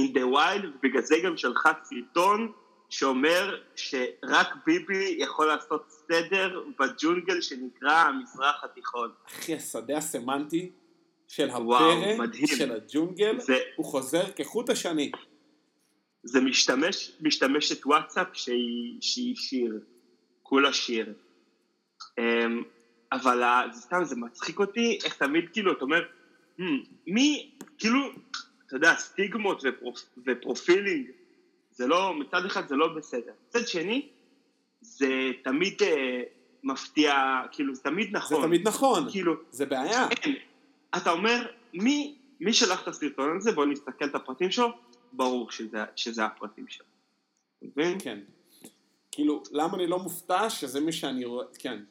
[0.00, 2.52] in the wild, ובגלל זה גם שלחה סרטון
[2.90, 9.10] שאומר שרק ביבי יכול לעשות סדר בג'ונגל שנקרא המזרח התיכון.
[9.26, 10.70] אחי, השדה הסמנטי
[11.28, 11.94] של הפרא,
[12.46, 13.58] של הג'ונגל, זה...
[13.76, 15.10] הוא חוזר כחוט השני.
[16.22, 19.80] זה משתמש, משתמשת וואטסאפ שהיא, שהיא שיר,
[20.42, 21.14] כולה שיר.
[22.18, 22.62] אמ,
[23.12, 26.04] אבל זה סתם, זה מצחיק אותי, איך תמיד כאילו, אתה אומר,
[26.58, 26.62] המ,
[27.06, 28.00] מי, כאילו,
[28.66, 31.10] אתה יודע, סטיגמות ופרופ, ופרופילינג,
[31.78, 33.32] זה לא, מצד אחד זה לא בסדר.
[33.48, 34.08] מצד שני,
[34.80, 36.22] זה תמיד אה,
[36.62, 37.14] מפתיע,
[37.52, 38.40] כאילו, זה תמיד נכון.
[38.40, 40.08] זה תמיד נכון, כאילו, זה בעיה.
[40.08, 40.32] כן,
[40.96, 44.68] אתה אומר, מי, מי שלח את הסרטון הזה, בוא נסתכל את הפרטים שלו,
[45.12, 46.86] ברור שזה, שזה הפרטים שלו.
[47.62, 47.98] מבין?
[48.00, 48.18] כן.
[49.10, 51.82] כאילו, למה אני לא מופתע שזה מי שאני רואה, כן.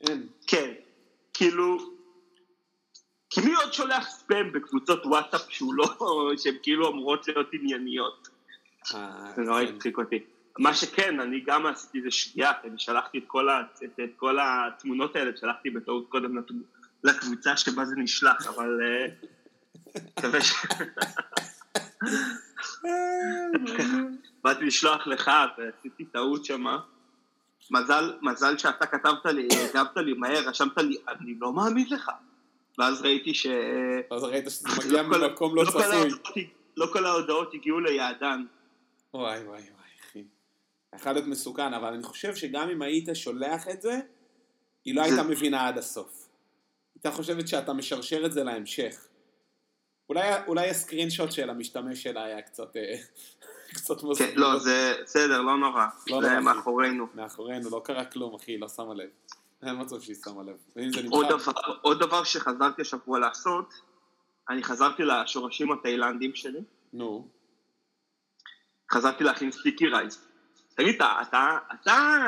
[0.00, 0.26] אין.
[0.46, 0.72] כן.
[1.34, 1.78] כאילו,
[3.30, 5.86] כי מי עוד שולח ספאם בקבוצות וואטסאפ שהוא לא,
[6.42, 8.35] שהן כאילו אמורות להיות ענייניות?
[9.36, 9.74] זה נורא כן.
[9.74, 10.18] הצחיק אותי.
[10.58, 14.38] מה שכן, אני גם עשיתי איזה שגיאה, אני שלחתי את כל, ה, את, את כל
[14.42, 16.42] התמונות האלה, שלחתי בטעות קודם
[17.04, 18.80] לקבוצה שבה זה נשלח, אבל...
[18.82, 19.06] אה,
[20.18, 20.52] מקווה ש...
[24.44, 26.78] באתי לשלוח לך ועשיתי טעות שמה.
[27.70, 32.10] מזל, מזל שאתה כתבת לי, הגבת לי מהר, רשמת לי, אני לא מאמין לך.
[32.78, 33.46] ואז ראיתי ש...
[34.10, 36.50] אז ראית שזה מגיע ממקום לא, לא צפוי.
[36.76, 38.44] לא כל ההודעות הגיעו ליעדן.
[39.14, 40.24] וואי וואי וואי, אחי.
[40.94, 44.00] יכול להיות מסוכן, אבל אני חושב שגם אם היית שולח את זה,
[44.84, 46.28] היא לא הייתה מבינה עד הסוף.
[46.94, 49.08] הייתה חושבת שאתה משרשר את זה להמשך.
[50.08, 52.96] אולי, אולי הסקרין שוט של המשתמש שלה היה קצת, אה,
[53.76, 54.26] קצת מוזר.
[54.26, 55.86] כן, לא, זה בסדר, לא נורא.
[56.10, 57.06] לא זה נורא, מאחורינו.
[57.14, 59.08] מאחורינו, לא קרה כלום, אחי, לא שמה לב.
[59.62, 60.56] אין מצב שהיא שמה לב.
[61.10, 63.74] עוד דבר, עוד דבר שחזרתי השבוע לעשות,
[64.50, 66.60] אני חזרתי לשורשים התאילנדים שלי.
[66.92, 67.28] נו.
[68.92, 70.28] חזרתי להכין sticky rice.
[70.74, 72.18] תגיד, אתה, אתה, אתה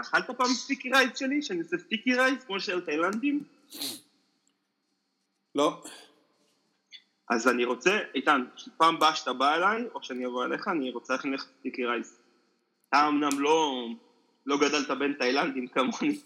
[0.00, 1.42] אכלת פעם sticky rice שלי?
[1.42, 3.44] שאני עושה sticky rice כמו של תאילנדים?
[5.54, 5.82] לא.
[7.30, 8.44] אז אני רוצה, איתן,
[8.76, 12.20] פעם הבאה שאתה בא אליי, או שאני אבוא אליך, אני רוצה להכין לך sticky rice.
[12.88, 13.88] אתה אמנם לא,
[14.46, 16.20] לא גדלת בין תאילנדים כמוני.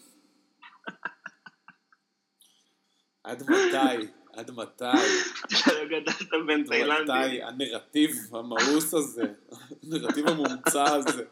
[3.23, 4.22] עד מתי?
[4.33, 4.83] עד מתי?
[5.45, 7.15] אתה לא גדלת בין תאילנדים.
[7.15, 9.23] עד מתי הנרטיב המאוס הזה,
[9.83, 11.23] הנרטיב המומצא הזה.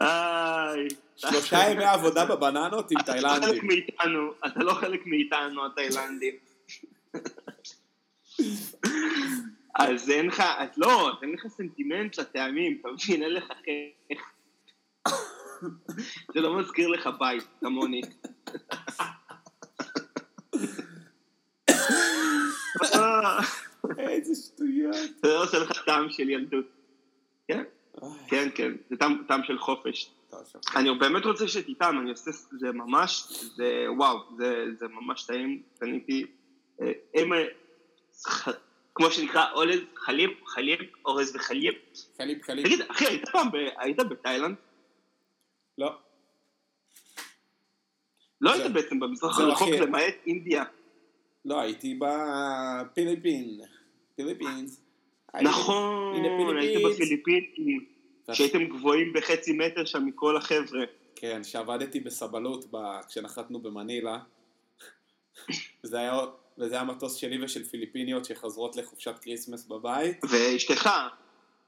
[0.00, 0.88] איי.
[1.16, 3.36] שלושה ימי עבודה בבננות עם תאילנדים.
[3.36, 6.34] אתה לא חלק מאיתנו, אתה לא חלק מאיתנו התאילנדים.
[9.74, 13.52] אז אין לך, אז לא, אין לך סנטימנט לטעמים, אתה מבין, אין לך
[14.10, 14.20] איך.
[16.34, 18.00] זה לא מזכיר לך בית, כמוני.
[23.98, 24.96] איזה שטויות.
[25.22, 26.66] זה לא עושה לך טעם של ילדות.
[27.48, 27.62] כן,
[28.28, 28.96] כן, כן, זה
[29.28, 30.10] טעם של חופש.
[30.76, 33.24] אני באמת רוצה שתטעם, אני עושה, זה ממש,
[33.56, 34.18] זה וואו,
[34.78, 36.26] זה ממש טעים, קניתי
[37.14, 37.30] הם,
[38.94, 41.74] כמו שנקרא אולז, חליב, חליב, אורז וחליב.
[42.18, 42.64] חליב, חליב.
[42.66, 44.56] תגיד, אחי, היית פעם, היית בתאילנד?
[45.78, 45.98] לא.
[48.40, 49.68] לא היית בעצם במזרח זהו, הרחוק.
[49.68, 50.64] למעט India.
[51.46, 53.60] לא, הייתי בפיליפין.
[54.16, 54.80] פיליפינס.
[55.32, 56.28] הייתי- נכון, הנה,
[56.60, 56.94] היית פיליפינס.
[56.96, 57.86] בפיליפינים.
[58.32, 60.84] שהייתם גבוהים בחצי מטר שם מכל החבר'ה.
[61.16, 62.76] כן, שעבדתי בסבלות ב...
[63.08, 64.18] כשנחתנו במנילה.
[65.84, 66.18] וזה היה,
[66.58, 70.24] וזה היה מטוס שלי ושל פיליפיניות שחוזרות לחופשת Christmas בבית.
[70.30, 70.90] ואשתך,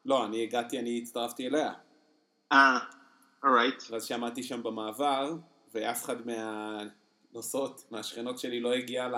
[0.04, 1.72] לא, אני הגעתי, אני הצטרפתי אליה.
[2.52, 2.78] אה,
[3.44, 3.82] אורייט.
[3.90, 5.34] ואז שעמדתי שם במעבר,
[5.74, 9.08] ואף אחד מהנוסעות, מהשכנות שלי לא הגיע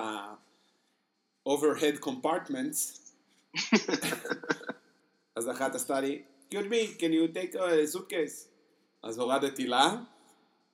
[1.50, 3.00] ל-overhead compartments.
[5.36, 8.48] אז אחת עשתה לי, excuse me, can you take a suitcase?
[9.02, 9.94] אז הורדתי לה,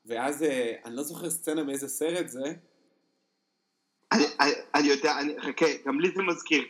[0.07, 2.53] ואז אה, אני לא זוכר סצנה מאיזה סרט זה,
[4.13, 6.65] אני, אני, אני יודע, אני, חכה, גם לי זה מזכיר.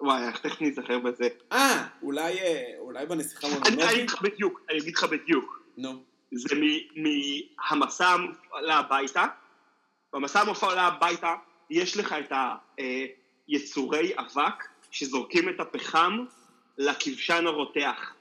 [0.00, 1.28] וואי, איך תכף ניזכר בזה.
[1.52, 3.94] אה, אולי, אה, אולי בנסיכה אני אני מונומטית?
[3.94, 5.62] אגיד לך בדיוק, אני אגיד לך בדיוק.
[5.76, 6.54] נו, זה
[6.96, 9.26] מהמסע המופעלה הביתה.
[10.12, 11.34] במסע המופעלה הביתה
[11.70, 12.32] יש לך את
[13.48, 16.24] היצורי אבק שזורקים את הפחם
[16.78, 18.14] לכבשן הרותח.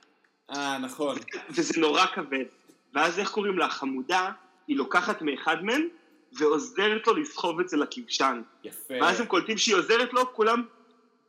[0.50, 1.18] אה, נכון,
[1.50, 2.46] וזה נורא כבד.
[2.94, 3.66] ואז איך קוראים לה?
[3.66, 4.32] החמודה,
[4.68, 5.88] היא לוקחת מאחד מהם
[6.34, 8.42] ועוזרת לו לסחוב את זה לכבשן.
[8.64, 8.94] יפה.
[9.02, 10.64] ואז הם קולטים שהיא עוזרת לו, כולם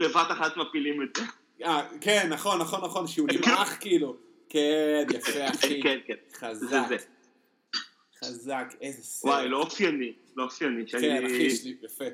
[0.00, 1.22] בבת אחת מפילים את זה.
[1.64, 4.16] אה, כן, נכון, נכון, נכון, שהוא נמעך כאילו.
[4.48, 5.82] כן, יפה, אחי.
[5.82, 6.14] כן, כן.
[6.34, 6.68] חזק.
[6.68, 6.96] זה זה.
[8.24, 9.32] חזק, איזה סרט.
[9.32, 10.82] וואי, לא אופייני, לא אופייני.
[10.86, 12.04] כן, שאני- אחי, יש לי, יפה.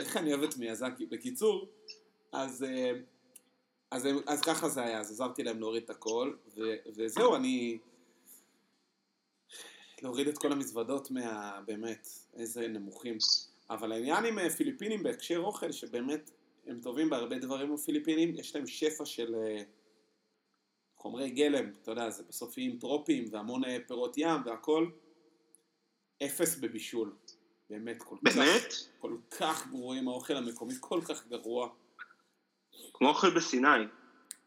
[0.00, 1.06] איך אני אוהב את מיאזקי.
[1.06, 1.68] בקיצור,
[2.32, 2.92] אז, אה,
[3.90, 6.60] אז, הם- אז ככה זה היה, אז עזרתי להם להוריד את הכל, ו,
[6.96, 7.78] וזהו, אני...
[10.02, 11.60] להוריד את כל המזוודות מה...
[11.66, 13.18] באמת, איזה נמוכים.
[13.70, 16.30] אבל העניין עם אה, פיליפינים בהקשר אוכל, שבאמת
[16.66, 19.62] הם טובים בהרבה דברים הפיליפינים, יש להם שפע של אה,
[20.96, 24.90] חומרי גלם, אתה יודע, זה בסוף איים טרופיים והמון פירות ים והכל.
[26.24, 27.12] אפס בבישול.
[27.70, 28.74] באמת, כל כך, באמת?
[28.98, 31.68] כל כך גרועים, האוכל המקומי כל כך גרוע.
[32.92, 33.68] כמו אוכל בסיני.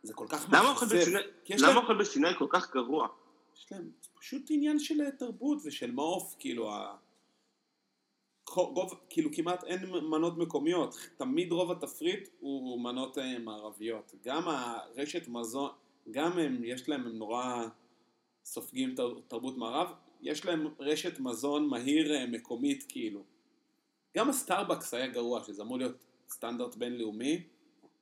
[0.03, 1.19] זה כל כך למה אוכל בסיני?
[1.49, 3.07] למה אוכל בסיני כל כך גרוע?
[3.55, 6.97] יש להם זה פשוט עניין של אה, תרבות ושל מעוף, כאילו, ה...
[8.55, 14.11] רוב, כאילו כמעט אין מנות מקומיות, תמיד רוב התפריט הוא מנות אה, מערביות.
[14.23, 15.69] גם הרשת מזון,
[16.11, 17.65] גם הם, יש להם, הם נורא
[18.45, 23.23] סופגים תר, תרבות מערב, יש להם רשת מזון מהיר אה, מקומית כאילו.
[24.17, 25.95] גם הסטארבקס היה גרוע, שזה אמור להיות
[26.29, 27.43] סטנדרט בינלאומי,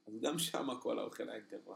[0.08, 1.76] אז גם שם כל האוכל היה גרוע.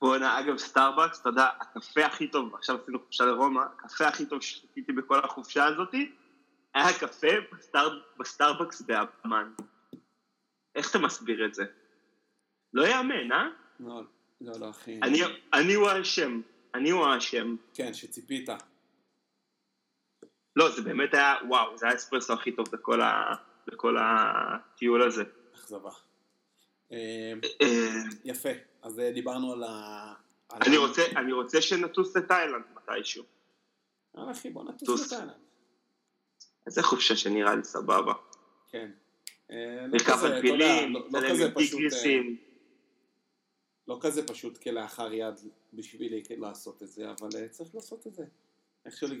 [0.00, 4.42] בואנה, אגב, סטארבקס, אתה יודע, הקפה הכי טוב, עכשיו עשינו חופשה לרומא, הקפה הכי טוב
[4.42, 6.12] ששתיתי בכל החופשה הזאתי,
[6.74, 9.52] היה קפה בסטאר, בסטארבקס בעמאן.
[10.74, 11.64] איך אתה מסביר את זה?
[12.72, 13.48] לא יאמן, אה?
[13.80, 14.02] לא,
[14.40, 15.00] לא, לא, אחי.
[15.02, 15.20] אני,
[15.54, 16.40] אני הוא האשם.
[16.74, 17.56] אני הוא האשם.
[17.74, 18.48] כן, שציפית.
[20.60, 23.34] לא, זה באמת היה, וואו, זה היה האספרסו הכי טוב בכל, ה,
[23.66, 25.24] בכל הטיול הזה.
[25.54, 25.90] אכזבה.
[26.92, 27.32] אה,
[28.24, 28.48] יפה,
[28.82, 30.14] אז אה, דיברנו על ה...
[30.52, 33.24] אני רוצה, אני רוצה שנטוס לתאילנד מתישהו.
[34.16, 35.12] יאללה אחי, בוא נטוס טוס.
[35.12, 35.34] לתאילנד.
[36.66, 38.12] איזה חופשה שנראה לי סבבה.
[38.68, 38.90] כן.
[40.06, 42.36] כזה, על פילים, עם טיגריסים.
[43.88, 45.34] לא כזה פשוט כלאחר יד
[45.72, 48.24] בשבילי לעשות את זה, אבל אה, צריך לעשות את זה.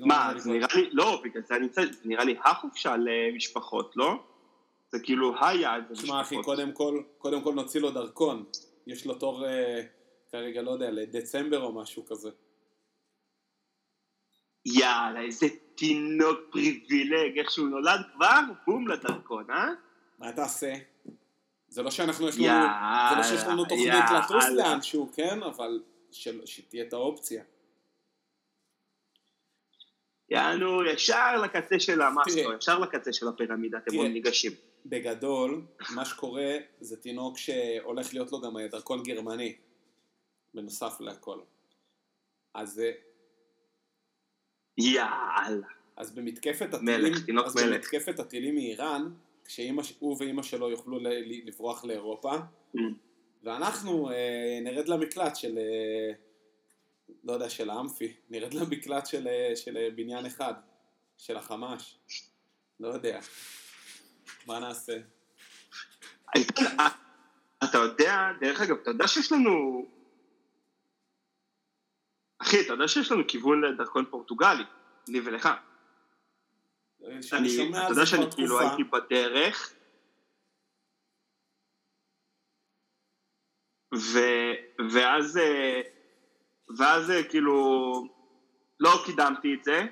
[0.00, 0.50] מה, זה.
[0.50, 4.22] נראה לי, לא, בגלל זה אני צריך, זה נראה לי החופשה למשפחות, לא?
[4.92, 6.56] זה כאילו היעד תשמע אחי, למשפחות.
[6.56, 8.44] קודם כל, קודם כל נוציא לו דרכון.
[8.86, 9.82] יש לו תור אה,
[10.32, 12.30] כרגע, לא יודע, לדצמבר או משהו כזה.
[14.66, 19.68] יאללה, איזה תינוק פריבילג, איך שהוא נולד כבר, בום לדרכון, אה?
[20.18, 20.74] מה תעשה?
[21.68, 24.20] זה לא שאנחנו יש לנו, יאללה, זה לא שיש לנו תוכנית יאללה.
[24.24, 25.42] לטוס לאנשהו, כן?
[25.42, 25.82] אבל
[26.44, 27.42] שתהיה את האופציה.
[30.30, 32.52] יענו, ישר לקצה של המאסטו.
[32.58, 33.96] ישר לקצה של הפירמידה, אתם.
[33.96, 34.52] עוד ניגשים.
[34.86, 35.62] בגדול,
[35.94, 39.56] מה שקורה זה תינוק שהולך להיות לו גם דרכון גרמני,
[40.54, 41.40] בנוסף להכל.
[42.54, 42.90] אז, אה,
[44.78, 45.66] יאללה.
[45.96, 47.64] אז במתקפת מלך, הטילים, תינוק אז מלך.
[47.66, 49.12] במתקפת הטילים מאיראן,
[49.44, 50.98] כשהוא ואימא שלו יוכלו
[51.44, 52.32] לברוח לאירופה,
[52.76, 52.78] Mm.
[53.42, 56.12] ואנחנו אה, נרד למקלט של, אה,
[57.24, 60.54] לא יודע, של האמפי, נרד למקלט של, אה, של אה, בניין אחד,
[61.18, 61.98] של החמאש,
[62.80, 63.20] לא יודע,
[64.46, 64.96] מה נעשה?
[67.64, 69.86] אתה יודע, דרך אגב, אתה יודע שיש לנו...
[72.38, 74.64] אחי, אתה יודע שיש לנו כיוון לדרכון פורטוגלי,
[75.08, 75.48] לי ולך.
[77.32, 79.74] אני, אתה יודע שאני כאילו הייתי בדרך,
[83.94, 84.18] ו,
[84.92, 85.80] ואז, אה,
[86.78, 87.54] ואז אה, כאילו,
[88.80, 89.86] לא קידמתי את זה,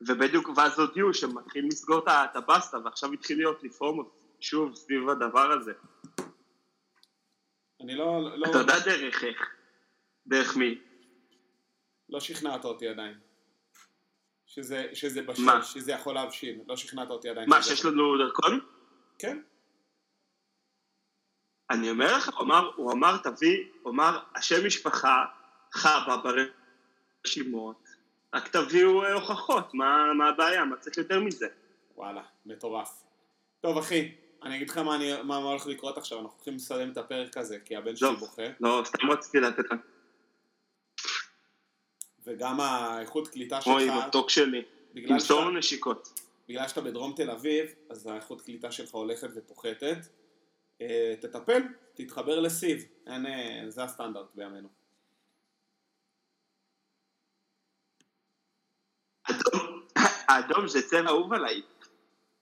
[0.00, 5.52] ובדיוק, ואז הודיעו שהם מתחילים לסגור את הבסטה, ועכשיו התחיל להיות רפורמות שוב סביב הדבר
[5.52, 5.72] הזה.
[7.80, 9.54] אני לא, לא, אתה יודע דרך איך?
[10.26, 10.78] דרך מי?
[12.08, 13.18] לא שכנעת אותי עדיין.
[14.46, 15.62] שזה, שזה בשל, מה?
[15.62, 16.60] שזה יכול להבשיל.
[16.66, 17.48] לא שכנעת אותי עדיין.
[17.48, 18.60] מה, שיש לנו דרכון?
[19.18, 19.42] כן.
[21.70, 25.24] אני אומר לך, הוא אמר, הוא אמר, תביא, הוא אמר, השם משפחה,
[25.74, 26.16] חבא
[27.24, 27.88] ברשימות,
[28.34, 31.46] רק תביאו אה, הוכחות, מה, מה הבעיה, מה צריך יותר מזה?
[31.96, 33.02] וואלה, מטורף.
[33.60, 34.12] טוב אחי,
[34.42, 37.36] אני אגיד לך מה, אני, מה, מה הולך לקרות עכשיו, אנחנו הולכים לסיים את הפרק
[37.36, 38.18] הזה, כי הבן שלי טוב.
[38.18, 39.80] בוכה, לא, סתם רציתי לתת לך,
[42.26, 44.62] וגם האיכות קליטה שלך, אוי, מתוק שלי,
[44.94, 46.20] בגלל תמסור שאתה, לו נשיקות.
[46.48, 49.98] בגלל שאתה בדרום תל אביב, אז האיכות קליטה שלך הולכת ופוחתת.
[50.80, 51.62] אה, תטפל,
[51.94, 54.68] תתחבר לסיב, אין, אה, זה הסטנדרט בימינו.
[59.30, 59.86] אדום,
[60.28, 61.62] האדום זה צבע אהוב עליי.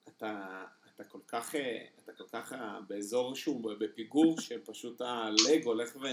[0.08, 0.64] אתה,
[0.94, 6.06] אתה כל כך, אה, אתה כל כך אה, באזור שהוא בפיגור, שפשוט הלג הולך ו,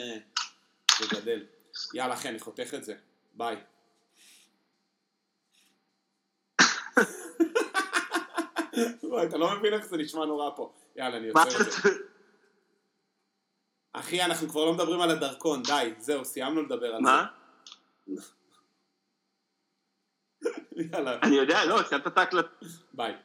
[1.02, 1.46] וגדל.
[1.94, 2.96] יאללה אחי, אני חותך את זה.
[3.34, 3.58] ביי.
[9.28, 10.74] אתה לא מבין איך זה נשמע נורא פה.
[10.96, 11.90] יאללה, אני מה יוצר את זה.
[13.94, 17.26] אחי, אנחנו כבר לא מדברים על הדרכון, די, זהו, סיימנו לדבר על מה?
[18.08, 18.22] זה.
[20.94, 22.66] יאללה, אני יודע, לא, סיימת את ההקלטה.
[22.94, 23.16] ביי.